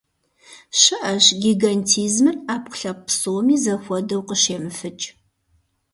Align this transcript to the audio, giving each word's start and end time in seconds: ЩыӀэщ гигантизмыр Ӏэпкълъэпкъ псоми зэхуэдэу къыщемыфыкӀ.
ЩыӀэщ 0.79 1.25
гигантизмыр 1.41 2.35
Ӏэпкълъэпкъ 2.45 3.03
псоми 3.07 3.55
зэхуэдэу 3.63 4.21
къыщемыфыкӀ. 4.27 5.05